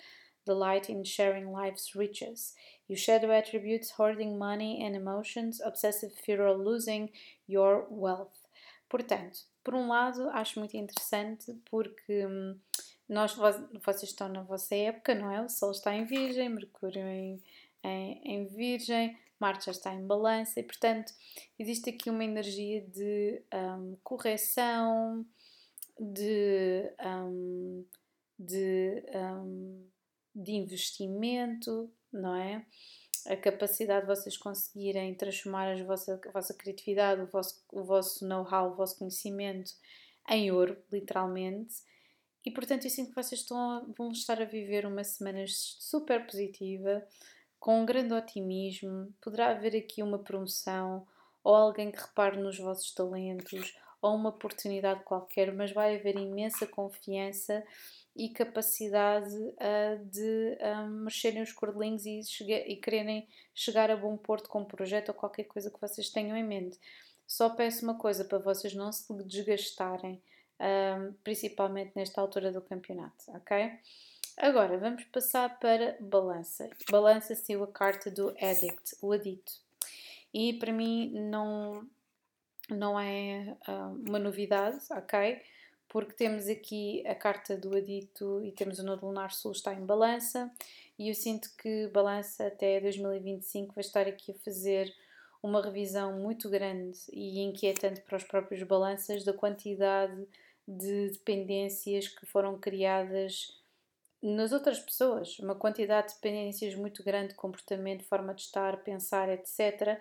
[0.44, 2.54] delight in sharing life's riches.
[2.88, 7.10] You shadow attributes hoarding money and emotions, obsessive fear of losing
[7.46, 8.46] your wealth.
[8.88, 12.56] Portanto, por um lado, acho muito interessante porque hum,
[13.08, 15.42] nós, vocês estão na vossa época, não é?
[15.42, 17.42] O Sol está em Virgem, Mercúrio em,
[17.82, 21.12] em, em Virgem, Marte já está em balança e, portanto,
[21.58, 25.26] existe aqui uma energia de um, correção,
[25.98, 27.84] de, um,
[28.38, 29.86] de, um,
[30.34, 32.64] de investimento, não é?
[33.26, 38.26] A capacidade de vocês conseguirem transformar a vossa, a vossa criatividade, o vosso, o vosso
[38.26, 39.72] know-how, o vosso conhecimento
[40.28, 41.74] em ouro, literalmente.
[42.44, 47.04] E portanto, eu sinto que vocês estão, vão estar a viver uma semana super positiva,
[47.58, 51.06] com um grande otimismo, poderá haver aqui uma promoção
[51.42, 56.66] ou alguém que repare nos vossos talentos ou uma oportunidade qualquer, mas vai haver imensa
[56.66, 57.64] confiança
[58.14, 62.20] e capacidade uh, de uh, mexerem os cordelinhos e,
[62.52, 66.36] e quererem chegar a bom porto com um projeto ou qualquer coisa que vocês tenham
[66.36, 66.78] em mente.
[67.26, 70.22] Só peço uma coisa para vocês não se desgastarem,
[70.60, 73.70] uh, principalmente nesta altura do campeonato, ok?
[74.36, 76.68] Agora vamos passar para balança.
[76.90, 79.52] Balança saiu a carta do Addict, o adito.
[80.32, 81.88] E para mim não,
[82.68, 85.40] não é uh, uma novidade, ok?
[85.88, 89.86] Porque temos aqui a carta do adito e temos o Nodo Lunar Sul está em
[89.86, 90.52] balança.
[90.98, 94.94] E eu sinto que balança até 2025 vai estar aqui a fazer
[95.42, 100.28] uma revisão muito grande e inquietante para os próprios balanças da quantidade
[100.68, 103.56] de dependências que foram criadas
[104.26, 110.00] nas outras pessoas, uma quantidade de dependências muito grande, comportamento, forma de estar, pensar, etc.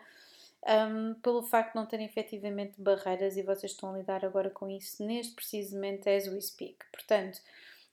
[0.68, 4.68] Um, pelo facto de não terem efetivamente barreiras e vocês estão a lidar agora com
[4.68, 6.78] isso neste precisamente as we speak.
[6.92, 7.40] Portanto,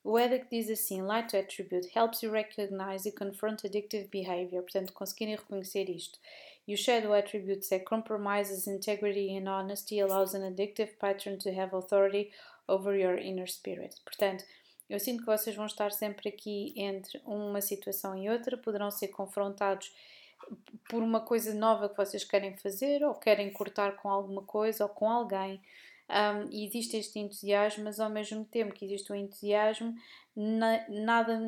[0.03, 4.63] o EDIC diz assim: Light attribute helps you recognize and confront addictive behavior.
[4.63, 6.19] Portanto, conseguirem reconhecer isto.
[6.67, 11.77] E o Shadow Attributes é compromises integrity and honesty, allows an addictive pattern to have
[11.77, 12.33] authority
[12.67, 14.01] over your inner spirit.
[14.05, 14.45] Portanto,
[14.93, 19.09] eu sinto que vocês vão estar sempre aqui entre uma situação e outra, poderão ser
[19.09, 19.91] confrontados
[20.87, 24.91] por uma coisa nova que vocês querem fazer, ou querem cortar com alguma coisa ou
[24.91, 25.63] com alguém.
[26.11, 29.95] Um, e existe este entusiasmo, mas ao mesmo tempo que existe o entusiasmo,
[30.37, 31.41] na, nada,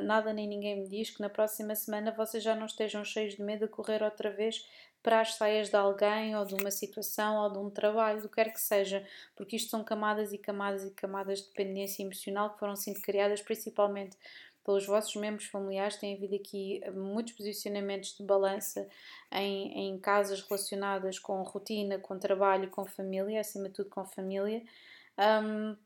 [0.00, 3.42] nada nem ninguém me diz que na próxima semana vocês já não estejam cheios de
[3.42, 4.64] medo de correr outra vez
[5.04, 8.36] para as saias de alguém ou de uma situação ou de um trabalho, do que
[8.36, 12.58] quer que seja, porque isto são camadas e camadas e camadas de dependência emocional que
[12.58, 14.16] foram sendo criadas principalmente
[14.64, 15.98] pelos vossos membros familiares.
[15.98, 18.88] Tem havido aqui muitos posicionamentos de balança
[19.30, 24.62] em, em casas relacionadas com rotina, com trabalho, com família, acima de tudo com família.
[25.18, 25.76] Um,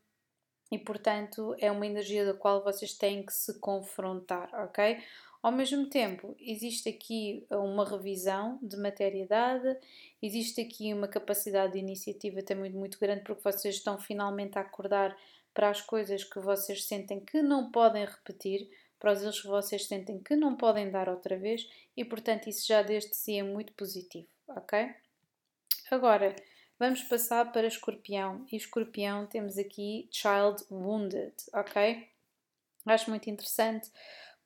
[0.71, 5.03] e portanto é uma energia da qual vocês têm que se confrontar, ok?
[5.41, 9.77] Ao mesmo tempo, existe aqui uma revisão de materialidade,
[10.21, 15.17] existe aqui uma capacidade de iniciativa também muito grande, porque vocês estão finalmente a acordar
[15.53, 19.85] para as coisas que vocês sentem que não podem repetir, para os erros que vocês
[19.85, 23.71] sentem que não podem dar outra vez, e portanto, isso já desde si é muito
[23.73, 24.93] positivo, ok?
[25.89, 26.35] Agora,
[26.77, 32.09] vamos passar para Escorpião, e Escorpião temos aqui Child Wounded, ok?
[32.85, 33.89] Acho muito interessante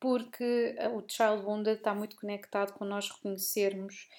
[0.03, 4.09] porque eh, o Child Wounded está muito conectado com nós reconhecermos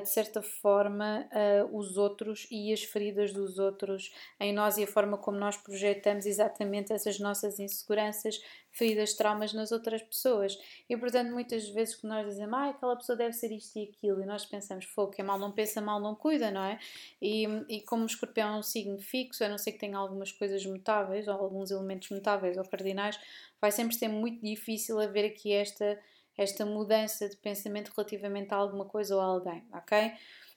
[0.00, 4.86] de certa forma uh, os outros e as feridas dos outros em nós e a
[4.86, 10.58] forma como nós projetamos exatamente essas nossas inseguranças, feridas, traumas nas outras pessoas.
[10.88, 14.22] E portanto, muitas vezes que nós dizemos, ah, aquela pessoa deve ser isto e aquilo,
[14.22, 16.78] e nós pensamos, fogo, que é mal não pensa, mal não cuida, não é?
[17.20, 20.30] E, e como o escorpião é um signo fixo, a não ser que tenha algumas
[20.30, 23.18] coisas mutáveis, ou alguns elementos mutáveis ou cardinais,
[23.60, 25.98] vai sempre ser muito difícil haver aqui esta
[26.36, 30.12] esta mudança de pensamento relativamente a alguma coisa ou a alguém, ok?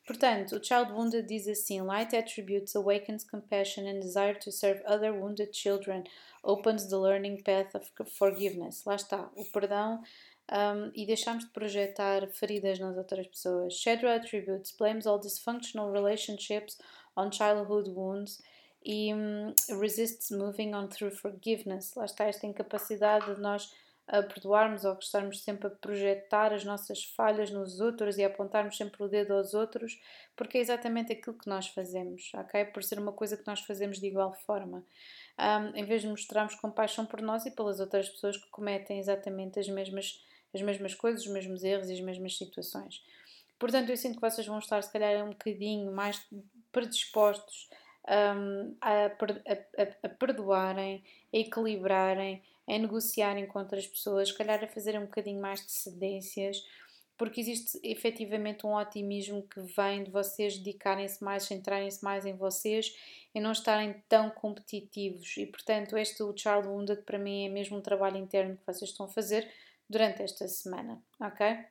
[0.06, 5.14] Portanto, o Child Wounded diz assim: Light attributes awakens compassion and desire to serve other
[5.14, 6.04] wounded children,
[6.44, 8.84] opens the learning path of forgiveness.
[8.86, 10.02] Lá está, o perdão
[10.52, 13.76] um, e deixamos de projetar feridas nas outras pessoas.
[13.76, 16.78] Shadow attributes blames all dysfunctional relationships
[17.16, 18.42] on childhood wounds
[18.86, 21.96] e um, resists moving on through forgiveness.
[21.96, 23.72] Lá está esta incapacidade de nós
[24.08, 28.76] a perdoarmos ou gostarmos sempre a projetar as nossas falhas nos outros e a apontarmos
[28.76, 30.00] sempre o dedo aos outros,
[30.36, 32.66] porque é exatamente aquilo que nós fazemos, ok?
[32.66, 34.84] Por ser uma coisa que nós fazemos de igual forma.
[35.40, 39.60] Um, em vez de mostrarmos compaixão por nós e pelas outras pessoas que cometem exatamente
[39.60, 40.22] as mesmas,
[40.54, 43.02] as mesmas coisas, os mesmos erros e as mesmas situações.
[43.58, 46.22] Portanto, eu sinto que vocês vão estar, se calhar, um bocadinho mais
[46.72, 47.70] predispostos
[48.08, 54.68] um, a, a, a, perdoarem, a equilibrarem, a negociarem com outras pessoas, se calhar a
[54.68, 56.64] fazerem um bocadinho mais de cedências,
[57.18, 62.96] porque existe efetivamente um otimismo que vem de vocês dedicarem-se mais, centrarem-se mais em vocês
[63.34, 65.38] e não estarem tão competitivos.
[65.38, 68.90] E portanto, este o Child Wounded para mim é mesmo um trabalho interno que vocês
[68.90, 69.50] estão a fazer
[69.90, 71.66] durante esta semana, ok?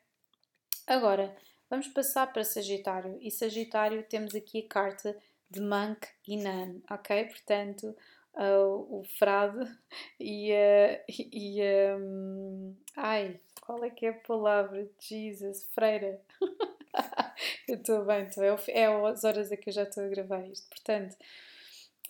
[0.86, 1.36] Agora,
[1.68, 3.18] vamos passar para Sagitário.
[3.20, 5.16] E Sagitário temos aqui a carta
[5.50, 7.24] de Monk e Nun, ok?
[7.26, 7.96] Portanto,
[8.34, 9.58] uh, o frade
[10.20, 10.98] e a.
[10.98, 11.62] Uh, e,
[11.96, 14.88] um, ai, qual é que é a palavra?
[15.00, 16.20] Jesus, freira.
[17.68, 18.44] eu estou bem, estou.
[18.44, 20.68] É, é as horas a que eu já estou a gravar isto.
[20.68, 21.16] Portanto,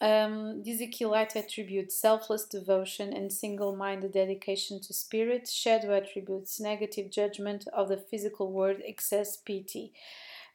[0.03, 7.09] um, diz aqui light attributes, selfless devotion and single-minded dedication to spirit, shadow attributes, negative
[7.09, 9.93] judgment of the physical world, excess pity.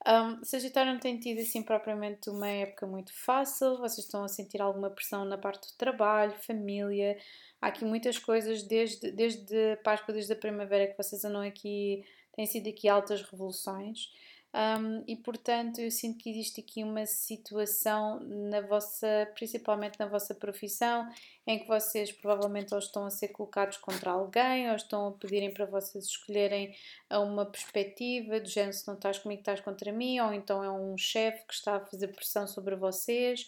[0.08, 4.62] Um, Sagitário não tem tido assim propriamente uma época muito fácil, vocês estão a sentir
[4.62, 7.18] alguma pressão na parte do trabalho, família,
[7.62, 12.46] há aqui muitas coisas desde, desde Páscoa, desde a primavera que vocês andam aqui, têm
[12.46, 14.10] sido aqui altas revoluções.
[14.54, 20.34] Um, e portanto eu sinto que existe aqui uma situação na vossa, principalmente na vossa
[20.34, 21.08] profissão,
[21.46, 25.54] em que vocês provavelmente ou estão a ser colocados contra alguém, ou estão a pedirem
[25.54, 26.74] para vocês escolherem
[27.12, 30.98] uma perspectiva do género se não estás comigo, estás contra mim, ou então é um
[30.98, 33.48] chefe que está a fazer pressão sobre vocês.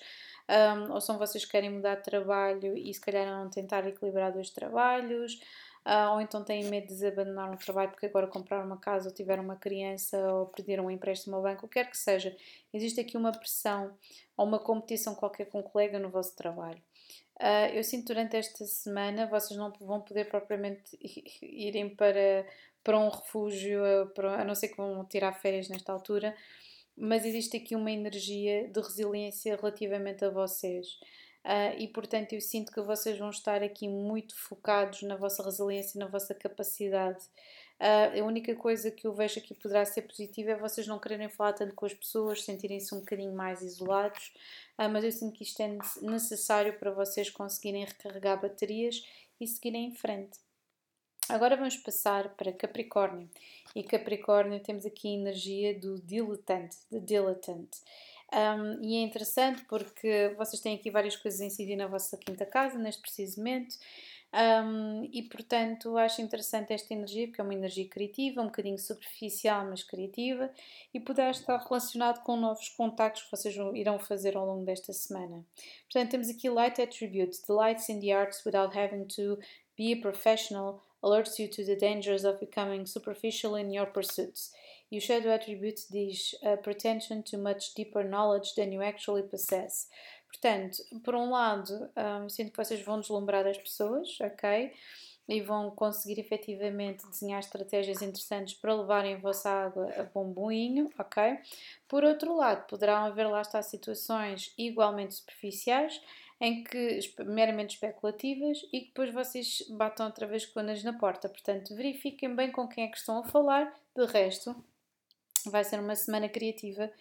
[0.49, 4.33] Um, ou são vocês que querem mudar de trabalho e se calhar não tentar equilibrar
[4.33, 5.39] dois trabalhos,
[5.85, 9.13] uh, ou então têm medo de abandonar um trabalho porque agora compraram uma casa ou
[9.13, 12.35] tiveram uma criança ou perderam um empréstimo ao banco, o que quer que seja.
[12.73, 13.93] Existe aqui uma pressão
[14.37, 16.81] ou uma competição qualquer com um colega no vosso trabalho.
[17.39, 20.97] Uh, eu sinto durante esta semana vocês não vão poder propriamente
[21.41, 22.45] irem para,
[22.83, 23.81] para um refúgio,
[24.13, 26.35] para, a não ser que vão tirar férias nesta altura,
[26.97, 30.99] mas existe aqui uma energia de resiliência relativamente a vocês.
[31.45, 35.97] Uh, e portanto eu sinto que vocês vão estar aqui muito focados na vossa resiliência
[35.97, 37.23] e na vossa capacidade.
[37.79, 41.29] Uh, a única coisa que eu vejo aqui poderá ser positiva é vocês não quererem
[41.29, 44.33] falar tanto com as pessoas, sentirem-se um bocadinho mais isolados,
[44.77, 49.01] uh, mas eu sinto que isto é necessário para vocês conseguirem recarregar baterias
[49.39, 50.37] e seguirem em frente.
[51.29, 53.29] Agora vamos passar para Capricórnio.
[53.75, 57.79] E Capricórnio temos aqui a energia do diletante, de diletante.
[58.31, 62.45] Um, e é interessante porque vocês têm aqui várias coisas a incidir na vossa quinta
[62.45, 63.75] casa, neste preciso momento.
[64.31, 69.65] Um, e portanto acho interessante esta energia, porque é uma energia criativa, um bocadinho superficial,
[69.67, 70.51] mas criativa,
[70.93, 75.43] e poderá estar relacionado com novos contactos que vocês irão fazer ao longo desta semana.
[75.91, 79.39] Portanto, temos aqui Light Attributes, Delights in the Arts without having to
[79.75, 84.53] be a professional, alerts you to the dangers of becoming superficial in your pursuits.
[84.91, 89.87] O Shadow Attribute diz a pretension to much deeper knowledge than you actually possess.
[90.27, 94.73] Portanto, por um lado, um, sinto que vocês vão deslumbrar as pessoas, ok?
[95.27, 100.89] E vão conseguir efetivamente desenhar estratégias interessantes para levarem a vossa água a bom boinho,
[100.97, 101.37] ok?
[101.87, 106.01] Por outro lado, poderão haver lá estar situações igualmente superficiais
[106.41, 111.27] em que meramente especulativas e que depois vocês batam outra vez com na porta.
[111.27, 113.71] Portanto, verifiquem bem com quem é que estão a falar.
[113.95, 114.55] De resto,
[115.45, 116.91] vai ser uma semana criativa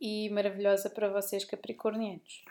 [0.00, 2.44] e maravilhosa para vocês capricornianos.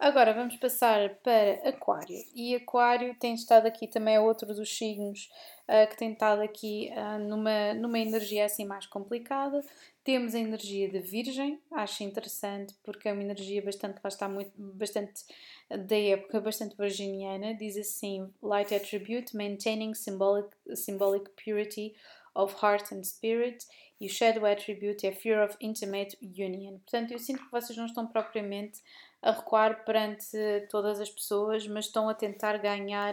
[0.00, 2.16] Agora vamos passar para Aquário.
[2.34, 5.28] E Aquário tem estado aqui também é outro dos signos
[5.68, 9.62] uh, que tem estado aqui uh, numa, numa energia assim mais complicada.
[10.02, 14.52] Temos a energia de Virgem, acho interessante porque é uma energia bastante, lá está, muito,
[14.56, 15.22] bastante
[15.68, 17.52] da época, bastante virginiana.
[17.52, 21.94] Diz assim: Light Attribute, Maintaining Symbolic, symbolic Purity
[22.34, 23.66] of Heart and Spirit
[24.00, 26.78] e o Shadow Attribute é Fear of Intimate Union.
[26.78, 28.80] Portanto, eu sinto que vocês não estão propriamente
[29.22, 30.38] a recuar perante
[30.70, 33.12] todas as pessoas, mas estão a tentar ganhar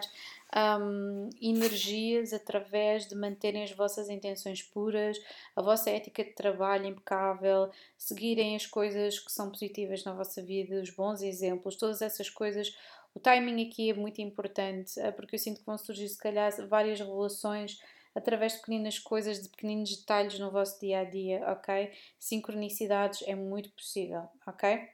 [0.79, 5.17] um, energias através de manterem as vossas intenções puras,
[5.53, 10.79] a vossa ética de trabalho impecável, seguirem as coisas que são positivas na vossa vida,
[10.79, 12.73] os bons exemplos, todas essas coisas.
[13.13, 16.49] O timing aqui é muito importante, eh, porque eu sinto que vão surgir, se calhar,
[16.67, 17.77] várias revelações
[18.17, 21.91] através de pequenas coisas, de pequenos detalhes no vosso dia a dia, ok?
[22.17, 24.89] Sincronicidades é muito possível, ok?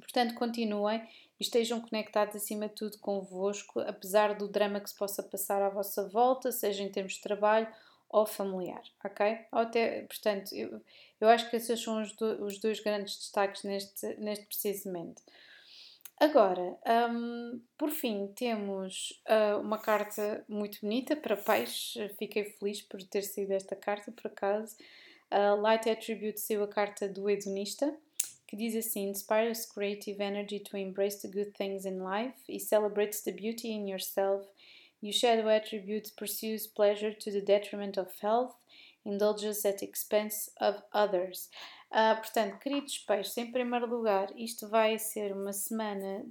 [0.00, 1.00] Portanto, continuem
[1.38, 5.68] e estejam conectados acima de tudo convosco, apesar do drama que se possa passar à
[5.68, 7.68] vossa volta, seja em termos de trabalho
[8.08, 9.38] ou familiar, ok?
[9.52, 10.82] Ou até, portanto, eu,
[11.20, 15.22] eu acho que esses são os, do, os dois grandes destaques neste, neste precisamente.
[16.20, 16.78] Agora,
[17.10, 22.10] um, por fim, temos uh, uma carta muito bonita para peixe.
[22.18, 24.76] Fiquei feliz por ter sido esta carta, por acaso.
[25.32, 27.96] Uh, Light Attribute saiu a carta do hedonista,
[28.46, 32.36] que diz assim: Inspires creative energy to embrace the good things in life.
[32.46, 34.46] It celebrates the beauty in yourself.
[35.00, 38.54] You shadow attribute pursues pleasure to the detriment of health.
[39.06, 41.48] Indulges at expense of others.
[41.90, 46.24] Uh, portanto, queridos peixes, em primeiro lugar, isto vai ser uma semana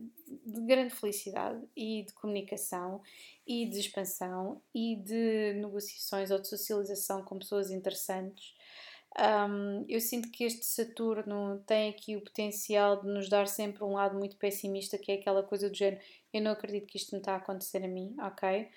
[0.46, 3.02] de grande felicidade e de comunicação
[3.46, 8.54] e de expansão e de negociações ou de socialização com pessoas interessantes.
[9.18, 13.94] Um, eu sinto que este Saturno tem aqui o potencial de nos dar sempre um
[13.94, 16.02] lado muito pessimista, que é aquela coisa do género:
[16.32, 18.70] eu não acredito que isto me está a acontecer a mim, ok?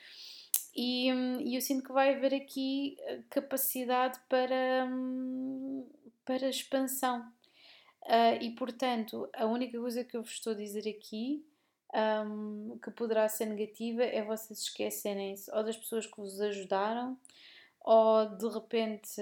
[0.75, 5.87] E, hum, e eu sinto que vai haver aqui eh, capacidade para, hum,
[6.25, 7.21] para expansão.
[8.05, 11.45] Uh, e portanto, a única coisa que eu vos estou a dizer aqui
[11.95, 17.17] um, que poderá ser negativa é vocês esquecerem-se ou das pessoas que vos ajudaram
[17.81, 19.21] ou de repente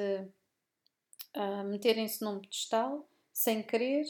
[1.36, 4.07] uh, meterem-se num pedestal sem querer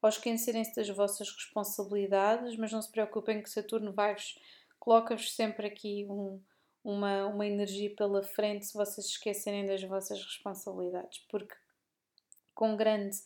[0.00, 4.38] ou esquecerem-se das vossas responsabilidades, mas não se preocupem que Saturno vai-vos,
[4.78, 6.40] coloca-vos sempre aqui um,
[6.84, 11.54] uma, uma energia pela frente se vocês esquecerem das vossas responsabilidades, porque
[12.54, 13.16] com grande,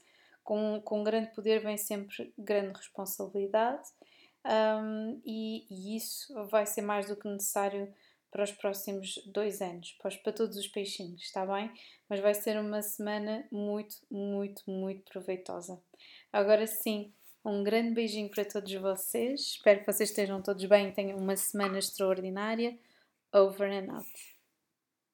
[0.45, 3.89] com, com grande poder vem sempre grande responsabilidade
[4.47, 7.93] um, e, e, isso vai ser mais do que necessário
[8.31, 11.71] para os próximos dois anos, para, para todos os peixinhos, está bem?
[12.09, 15.81] Mas vai ser uma semana muito, muito, muito proveitosa.
[16.33, 17.13] Agora sim,
[17.45, 19.41] um grande beijinho para todos vocês.
[19.41, 22.79] Espero que vocês estejam todos bem e tenham uma semana extraordinária.
[23.37, 24.05] Over and out.